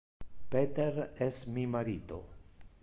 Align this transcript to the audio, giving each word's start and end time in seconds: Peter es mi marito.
Peter 0.53 0.89
es 1.27 1.39
mi 1.57 1.67
marito. 1.75 2.21